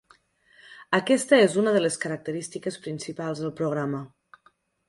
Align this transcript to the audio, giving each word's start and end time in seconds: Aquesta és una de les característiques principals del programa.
Aquesta 0.97 1.37
és 1.49 1.59
una 1.63 1.75
de 1.77 1.83
les 1.85 1.99
característiques 2.05 2.81
principals 2.87 3.43
del 3.45 3.55
programa. 3.63 4.05